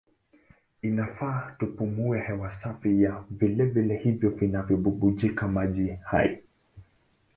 [0.81, 6.43] Inafaa tupumue hewa safi ya vilele hivyo vinavyobubujika maji hai.